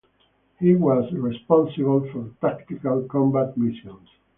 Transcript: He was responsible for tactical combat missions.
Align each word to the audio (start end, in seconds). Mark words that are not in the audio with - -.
He 0.59 0.73
was 0.75 1.13
responsible 1.13 2.09
for 2.11 2.31
tactical 2.41 3.03
combat 3.07 3.55
missions. 3.55 4.09